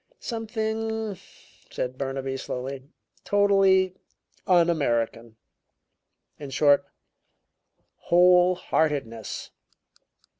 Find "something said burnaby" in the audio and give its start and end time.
0.19-2.35